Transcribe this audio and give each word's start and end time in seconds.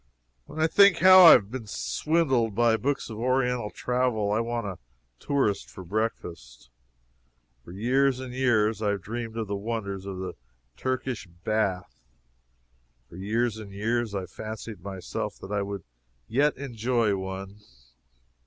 When 0.47 0.59
I 0.59 0.65
think 0.65 0.97
how 0.97 1.25
I 1.25 1.33
have 1.33 1.51
been 1.51 1.67
swindled 1.67 2.55
by 2.55 2.75
books 2.75 3.07
of 3.11 3.19
Oriental 3.19 3.69
travel, 3.69 4.31
I 4.31 4.39
want 4.39 4.65
a 4.65 4.79
tourist 5.19 5.69
for 5.69 5.83
breakfast. 5.83 6.71
For 7.63 7.71
years 7.71 8.19
and 8.19 8.33
years 8.33 8.81
I 8.81 8.89
have 8.93 9.03
dreamed 9.03 9.37
of 9.37 9.45
the 9.47 9.55
wonders 9.55 10.07
of 10.07 10.17
the 10.17 10.33
Turkish 10.75 11.27
bath; 11.27 12.01
for 13.09 13.15
years 13.15 13.59
and 13.59 13.71
years 13.71 14.15
I 14.15 14.21
have 14.21 14.33
promised 14.33 14.79
myself 14.79 15.37
that 15.37 15.51
I 15.51 15.61
would 15.61 15.83
yet 16.27 16.57
enjoy 16.57 17.15
one. 17.15 17.59